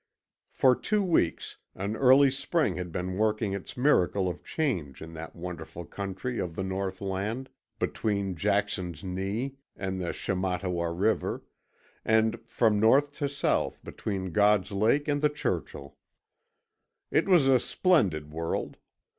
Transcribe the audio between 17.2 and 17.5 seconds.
was